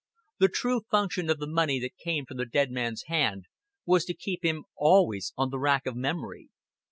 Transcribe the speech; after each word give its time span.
The 0.39 0.47
true 0.47 0.81
function 0.89 1.29
of 1.29 1.37
the 1.37 1.45
money 1.45 1.79
that 1.79 1.95
came 1.95 2.25
from 2.25 2.37
the 2.37 2.45
dead 2.47 2.71
man's 2.71 3.03
hand 3.03 3.43
was 3.85 4.03
to 4.05 4.15
keep 4.15 4.43
him 4.43 4.65
always 4.75 5.31
on 5.37 5.51
the 5.51 5.59
rack 5.59 5.85
of 5.85 5.95
memory. 5.95 6.49